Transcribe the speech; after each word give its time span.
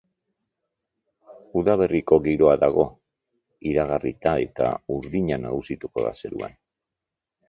Udaberriko 1.59 2.17
giroa 2.27 2.55
dago 2.63 2.85
iragarrita, 3.73 4.33
eta 4.47 4.71
urdina 4.97 5.39
nagusituko 5.45 6.07
da 6.07 6.15
zeruan. 6.23 6.57